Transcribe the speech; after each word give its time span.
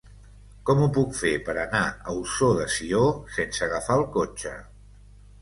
Com 0.69 0.79
ho 0.85 0.87
puc 0.95 1.11
fer 1.17 1.33
per 1.49 1.55
anar 1.63 1.81
a 1.91 2.15
Ossó 2.23 2.49
de 2.61 2.67
Sió 2.77 3.03
sense 3.37 3.67
agafar 3.69 4.01
el 4.01 4.09
cotxe? 4.19 4.57